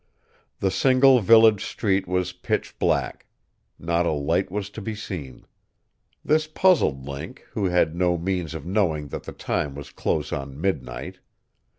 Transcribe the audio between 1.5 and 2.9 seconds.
street was pitch